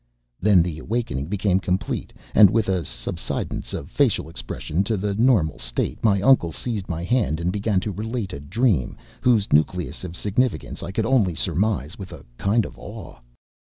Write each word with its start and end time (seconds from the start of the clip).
Then 0.39 0.63
the 0.63 0.79
awakening 0.79 1.27
became 1.27 1.59
complete, 1.59 2.11
and 2.33 2.49
with 2.49 2.67
a 2.69 2.83
subsidence 2.83 3.71
of 3.71 3.91
facial 3.91 4.29
expression 4.29 4.83
to 4.85 4.97
the 4.97 5.13
normal 5.13 5.59
state 5.59 6.03
my 6.03 6.23
uncle 6.23 6.51
seized 6.51 6.89
my 6.89 7.03
hand 7.03 7.39
and 7.39 7.51
began 7.51 7.79
to 7.81 7.91
relate 7.91 8.33
a 8.33 8.39
dream 8.39 8.97
whose 9.21 9.53
nucleus 9.53 10.03
of 10.03 10.17
significance 10.17 10.81
I 10.81 10.91
could 10.91 11.05
only 11.05 11.35
surmise 11.35 11.99
with 11.99 12.11
a 12.13 12.25
kind 12.39 12.65
of 12.65 12.79
awe. 12.79 13.17